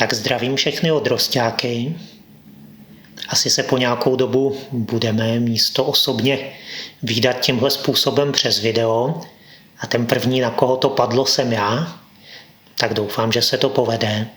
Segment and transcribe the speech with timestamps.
[0.00, 1.96] Tak zdravím všechny odrostáky.
[3.28, 6.38] Asi se po nějakou dobu budeme místo osobně
[7.02, 9.20] výdat tímhle způsobem přes video.
[9.80, 11.98] A ten první, na koho to padlo, jsem já.
[12.78, 14.28] Tak doufám, že se to povede.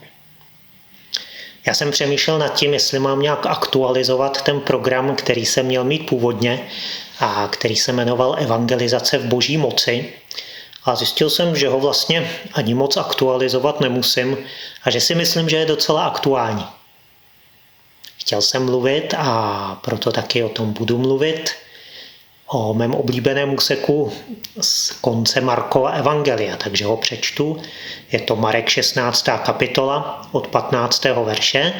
[1.66, 6.06] Já jsem přemýšlel nad tím, jestli mám nějak aktualizovat ten program, který jsem měl mít
[6.06, 6.60] původně
[7.20, 10.12] a který se jmenoval Evangelizace v boží moci.
[10.84, 14.36] A zjistil jsem, že ho vlastně ani moc aktualizovat nemusím
[14.84, 16.66] a že si myslím, že je docela aktuální.
[18.16, 21.50] Chtěl jsem mluvit a proto taky o tom budu mluvit,
[22.46, 24.12] o mém oblíbeném úseku
[24.60, 27.62] z konce Markova Evangelia, takže ho přečtu.
[28.12, 29.28] Je to Marek 16.
[29.44, 31.04] kapitola od 15.
[31.04, 31.72] verše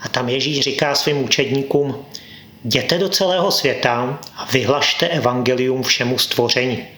[0.00, 2.04] a tam Ježíš říká svým učedníkům,
[2.64, 6.95] jděte do celého světa a vyhlašte evangelium všemu stvoření.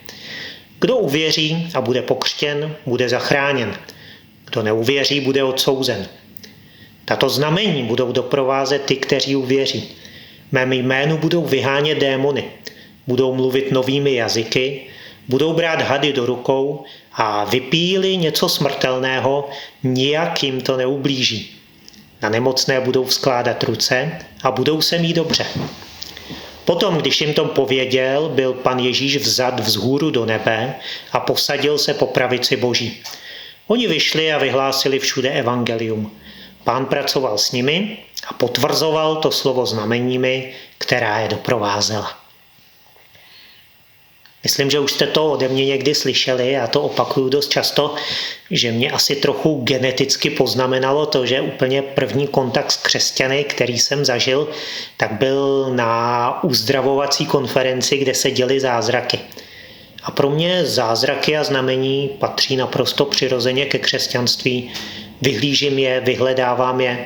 [0.80, 3.74] Kdo uvěří a bude pokřtěn, bude zachráněn.
[4.44, 6.06] Kdo neuvěří, bude odsouzen.
[7.04, 9.88] Tato znamení budou doprovázet ty, kteří uvěří.
[10.52, 12.44] Mém jménu budou vyhánět démony,
[13.06, 14.86] budou mluvit novými jazyky,
[15.28, 19.48] budou brát hady do rukou a vypíli něco smrtelného,
[19.82, 21.56] nijak jim to neublíží.
[22.22, 25.46] Na nemocné budou vzkládat ruce a budou se mít dobře.
[26.68, 30.74] Potom, když jim to pověděl, byl pan Ježíš vzad vzhůru do nebe
[31.12, 33.02] a posadil se po pravici boží.
[33.66, 36.12] Oni vyšli a vyhlásili všude evangelium.
[36.64, 37.96] Pán pracoval s nimi
[38.26, 42.27] a potvrzoval to slovo znameními, která je doprovázela.
[44.42, 47.94] Myslím, že už jste to ode mě někdy slyšeli, já to opakuju dost často,
[48.50, 54.04] že mě asi trochu geneticky poznamenalo to, že úplně první kontakt s křesťany, který jsem
[54.04, 54.48] zažil,
[54.96, 59.18] tak byl na uzdravovací konferenci, kde se děli zázraky.
[60.02, 64.70] A pro mě zázraky a znamení patří naprosto přirozeně ke křesťanství.
[65.22, 67.04] Vyhlížím je, vyhledávám je,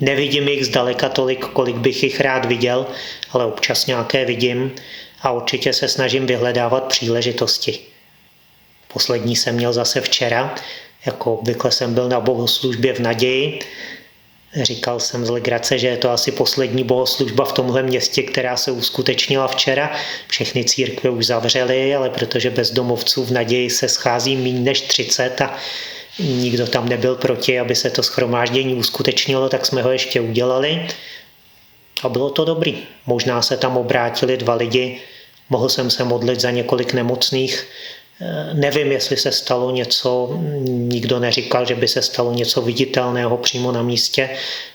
[0.00, 2.86] nevidím jich zdaleka tolik, kolik bych jich rád viděl,
[3.30, 4.72] ale občas nějaké vidím
[5.22, 7.78] a určitě se snažím vyhledávat příležitosti.
[8.92, 10.54] Poslední jsem měl zase včera,
[11.06, 13.58] jako obvykle jsem byl na bohoslužbě v naději.
[14.62, 18.70] Říkal jsem z legrace, že je to asi poslední bohoslužba v tomhle městě, která se
[18.70, 19.92] uskutečnila včera.
[20.28, 25.56] Všechny církve už zavřely, ale protože bezdomovců v naději se schází méně než 30 a
[26.18, 30.86] nikdo tam nebyl proti, aby se to schromáždění uskutečnilo, tak jsme ho ještě udělali.
[32.02, 32.78] A bylo to dobrý.
[33.06, 35.00] Možná se tam obrátili dva lidi,
[35.50, 37.66] mohl jsem se modlit za několik nemocných.
[38.20, 43.72] Eh, nevím, jestli se stalo něco, nikdo neříkal, že by se stalo něco viditelného přímo
[43.72, 44.30] na místě,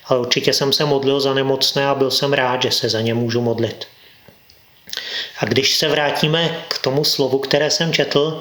[0.06, 3.14] ale určitě jsem se modlil za nemocné a byl jsem rád, že se za ně
[3.14, 3.88] můžu modlit.
[5.40, 8.40] A když se vrátíme k tomu slovu, které jsem četl,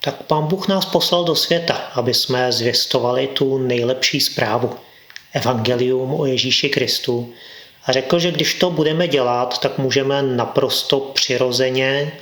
[0.00, 4.70] tak pán Bůh nás poslal do světa, aby jsme zvěstovali tu nejlepší zprávu.
[5.32, 7.34] Evangelium o Ježíši Kristu,
[7.86, 12.12] a řekl, že když to budeme dělat, tak můžeme naprosto přirozeně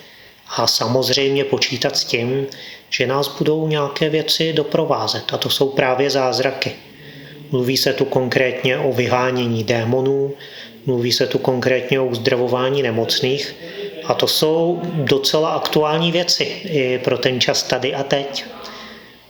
[0.56, 2.46] a samozřejmě počítat s tím,
[2.90, 5.24] že nás budou nějaké věci doprovázet.
[5.32, 6.72] A to jsou právě zázraky.
[7.50, 10.34] Mluví se tu konkrétně o vyhánění démonů,
[10.86, 13.56] mluví se tu konkrétně o uzdravování nemocných.
[14.04, 18.44] A to jsou docela aktuální věci i pro ten čas tady a teď.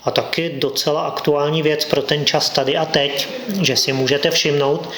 [0.04, 3.28] A taky docela aktuální věc pro ten čas tady a teď,
[3.62, 4.90] že si můžete všimnout,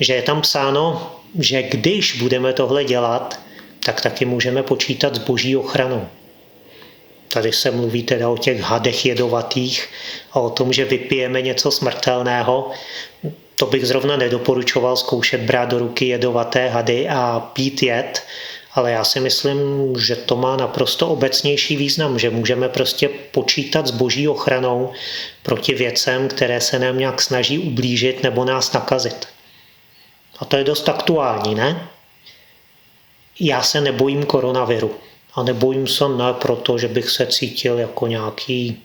[0.00, 3.40] že je tam psáno, že když budeme tohle dělat,
[3.84, 6.08] tak taky můžeme počítat s boží ochranou.
[7.28, 9.88] Tady se mluví teda o těch hadech jedovatých
[10.32, 12.70] a o tom, že vypijeme něco smrtelného.
[13.56, 18.22] To bych zrovna nedoporučoval zkoušet brát do ruky jedovaté hady a pít jed,
[18.74, 19.58] ale já si myslím,
[19.98, 24.92] že to má naprosto obecnější význam, že můžeme prostě počítat s boží ochranou
[25.42, 29.28] proti věcem, které se nám nějak snaží ublížit nebo nás nakazit.
[30.38, 31.88] A to je dost aktuální, ne?
[33.40, 34.94] Já se nebojím koronaviru.
[35.34, 38.82] A nebojím se ne proto, že bych se cítil jako nějaký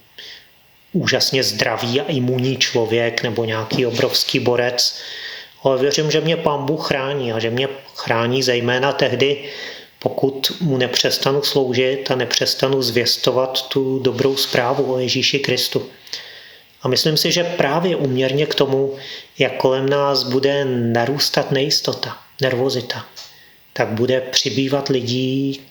[0.94, 5.00] úžasně zdravý a imunní člověk nebo nějaký obrovský borec,
[5.66, 9.50] ale věřím, že mě pán Bůh chrání a že mě chrání zejména tehdy,
[10.00, 15.90] pokud mu nepřestanu sloužit a nepřestanu zvěstovat tu dobrou zprávu o Ježíši Kristu.
[16.82, 18.96] A myslím si, že právě uměrně k tomu,
[19.40, 23.06] jak kolem nás bude narůstat nejistota, nervozita,
[23.74, 25.62] tak bude přibývat lidí,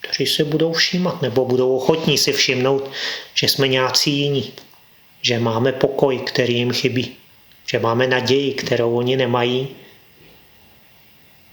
[0.00, 2.90] kteří si budou všímat nebo budou ochotní si všimnout,
[3.34, 4.52] že jsme nějací jiní,
[5.22, 7.16] že máme pokoj, který jim chybí,
[7.66, 9.68] že máme naději, kterou oni nemají.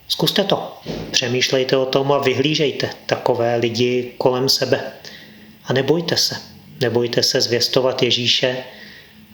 [0.08, 0.78] Zkuste to.
[1.10, 4.92] Přemýšlejte o tom a vyhlížejte takové lidi kolem sebe.
[5.64, 6.36] A nebojte se.
[6.80, 8.64] Nebojte se zvěstovat Ježíše,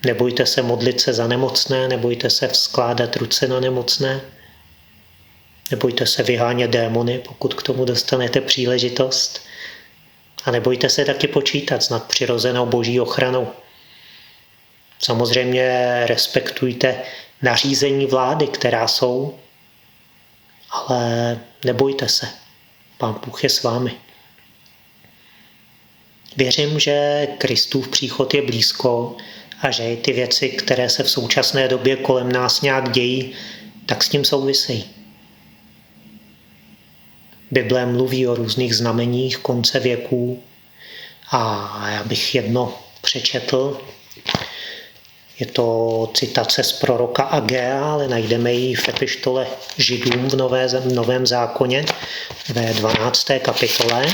[0.06, 4.20] Nebojte se modlit se za nemocné, nebojte se vzkládat ruce na nemocné,
[5.70, 9.40] nebojte se vyhánět démony, pokud k tomu dostanete příležitost.
[10.44, 13.48] A nebojte se taky počítat s nadpřirozenou boží ochranou.
[14.98, 17.02] Samozřejmě respektujte
[17.42, 19.38] nařízení vlády, která jsou,
[20.70, 22.28] ale nebojte se.
[22.98, 23.94] Pán Bůh je s vámi.
[26.36, 29.16] Věřím, že Kristův příchod je blízko
[29.60, 33.32] a že ty věci, které se v současné době kolem nás nějak dějí,
[33.86, 34.84] tak s tím souvisejí.
[37.50, 40.42] Bible mluví o různých znameních konce věků
[41.30, 43.80] a já bych jedno přečetl.
[45.38, 49.46] Je to citace z proroka Agea, ale najdeme ji v epištole
[49.76, 51.84] Židům v Nové, v Novém zákoně
[52.48, 53.26] ve 12.
[53.42, 54.06] kapitole.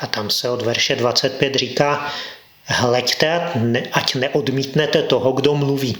[0.00, 2.12] A tam se od verše 25 říká,
[2.64, 3.40] hleďte,
[3.92, 5.96] ať neodmítnete toho, kdo mluví.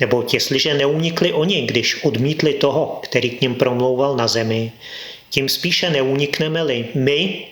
[0.00, 4.72] Nebo jestliže neunikli oni, když odmítli toho, který k ním promlouval na zemi,
[5.30, 7.46] tím spíše neunikneme-li my,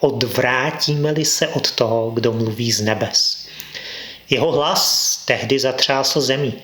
[0.00, 3.46] odvrátíme-li se od toho, kdo mluví z nebes.
[4.30, 6.54] Jeho hlas tehdy zatřásl zemí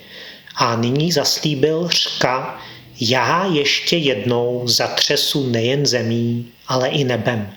[0.57, 2.61] a nyní zaslíbil řka,
[3.01, 7.55] já ještě jednou zatřesu nejen zemí, ale i nebem.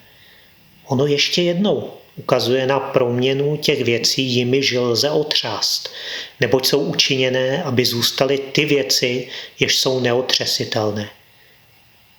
[0.86, 5.90] Ono ještě jednou ukazuje na proměnu těch věcí, jimiž lze otřást,
[6.40, 9.28] neboť jsou učiněné, aby zůstaly ty věci,
[9.60, 11.10] jež jsou neotřesitelné.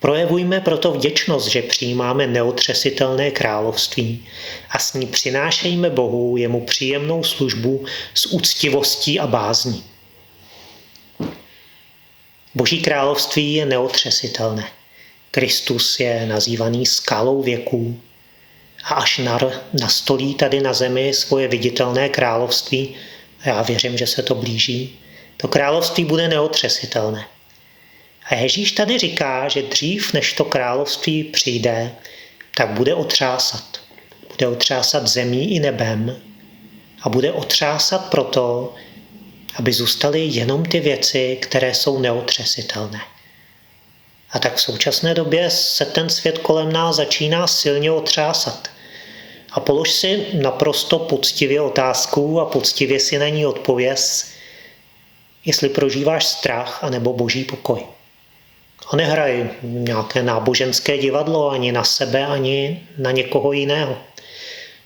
[0.03, 4.27] Projevujme proto vděčnost, že přijímáme neotřesitelné království
[4.71, 7.85] a s ní přinášejme Bohu jemu příjemnou službu
[8.15, 9.85] s úctivostí a bázní.
[12.55, 14.69] Boží království je neotřesitelné.
[15.31, 18.01] Kristus je nazývaný skalou věků,
[18.85, 22.95] a až nar nastolí tady na zemi svoje viditelné království,
[23.43, 24.99] a já věřím, že se to blíží,
[25.37, 27.27] to království bude neotřesitelné.
[28.27, 31.95] A Ježíš tady říká, že dřív, než to království přijde,
[32.55, 33.81] tak bude otřásat.
[34.29, 36.17] Bude otřásat zemí i nebem
[37.03, 38.75] a bude otřásat proto,
[39.55, 43.01] aby zůstaly jenom ty věci, které jsou neotřesitelné.
[44.31, 48.71] A tak v současné době se ten svět kolem nás začíná silně otřásat.
[49.53, 54.33] A polož si naprosto poctivě otázku a poctivě si na ní odpověz,
[55.45, 57.87] jestli prožíváš strach anebo boží pokoj.
[58.87, 63.99] A nehraj nějaké náboženské divadlo ani na sebe, ani na někoho jiného.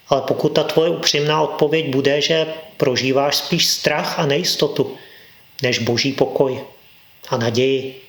[0.09, 2.47] Ale pokud ta tvoje upřímná odpověď bude, že
[2.77, 4.97] prožíváš spíš strach a nejistotu,
[5.63, 6.61] než boží pokoj
[7.29, 8.03] a naději,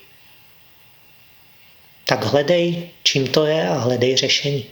[2.06, 4.66] tak hledej, čím to je a hledej řešení.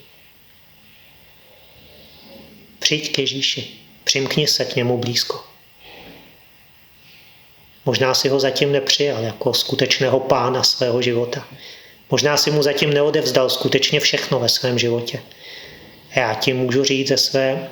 [2.79, 5.54] Přijď k Ježíši, přimkni se k němu blízko.
[7.85, 11.47] Možná si ho zatím nepřijal jako skutečného pána svého života.
[12.11, 15.21] Možná si mu zatím neodevzdal skutečně všechno ve svém životě.
[16.15, 17.69] Já ti můžu říct ze své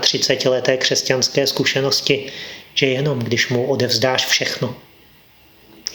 [0.00, 2.32] 31 leté křesťanské zkušenosti,
[2.74, 4.74] že jenom když mu odevzdáš všechno,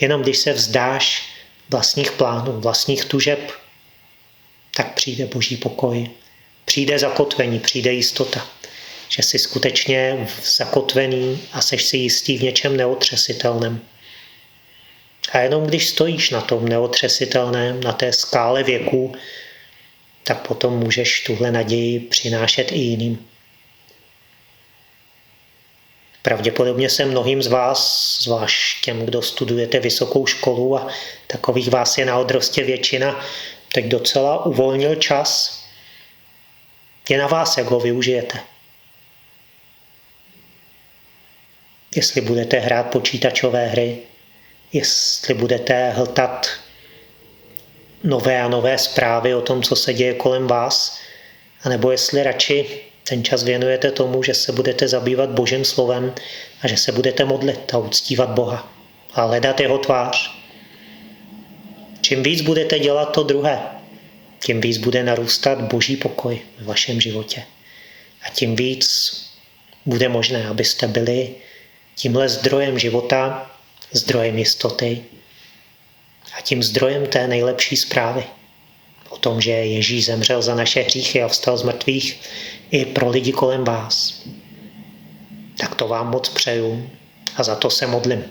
[0.00, 1.28] jenom když se vzdáš
[1.70, 3.52] vlastních plánů, vlastních tužeb,
[4.76, 6.10] tak přijde boží pokoj,
[6.64, 8.46] přijde zakotvení, přijde jistota,
[9.08, 13.80] že jsi skutečně zakotvený a seš si jistý v něčem neotřesitelném.
[15.32, 19.14] A jenom když stojíš na tom neotřesitelném, na té skále věku,
[20.24, 23.26] tak potom můžeš tuhle naději přinášet i jiným.
[26.22, 30.88] Pravděpodobně se mnohým z vás, zvlášť těm, kdo studujete vysokou školu a
[31.26, 33.24] takových vás je na odrostě většina,
[33.72, 35.60] teď docela uvolnil čas.
[37.08, 38.53] Je na vás, jak ho využijete.
[41.94, 43.98] Jestli budete hrát počítačové hry,
[44.72, 46.46] jestli budete hltat
[48.04, 50.98] nové a nové zprávy o tom, co se děje kolem vás,
[51.62, 56.14] anebo jestli radši ten čas věnujete tomu, že se budete zabývat Božím slovem
[56.62, 58.72] a že se budete modlit a uctívat Boha
[59.14, 60.30] a hledat jeho tvář.
[62.00, 63.60] Čím víc budete dělat to druhé,
[64.44, 67.42] tím víc bude narůstat boží pokoj v vašem životě.
[68.22, 69.14] A tím víc
[69.86, 71.34] bude možné, abyste byli
[71.94, 73.50] tímhle zdrojem života,
[73.92, 75.04] zdrojem jistoty
[76.38, 78.24] a tím zdrojem té nejlepší zprávy
[79.08, 82.20] o tom, že Ježíš zemřel za naše hříchy a vstal z mrtvých
[82.70, 84.22] i pro lidi kolem vás.
[85.58, 86.90] Tak to vám moc přeju
[87.36, 88.24] a za to se modlím.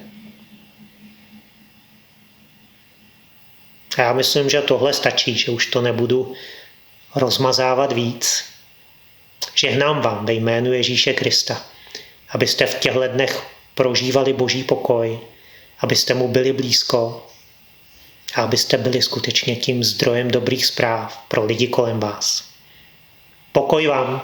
[3.97, 6.33] A já myslím, že tohle stačí, že už to nebudu
[7.15, 8.45] rozmazávat víc.
[9.55, 11.65] Žehnám vám ve jménu Ježíše Krista,
[12.29, 15.19] abyste v těchto dnech prožívali boží pokoj,
[15.79, 17.27] abyste mu byli blízko
[18.35, 22.43] a abyste byli skutečně tím zdrojem dobrých zpráv pro lidi kolem vás.
[23.51, 24.21] Pokoj vám!